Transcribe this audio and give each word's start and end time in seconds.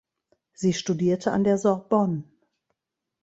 Sie 0.53 0.73
studierte 0.73 1.31
an 1.31 1.43
der 1.43 1.59
Sorbonne. 1.59 2.23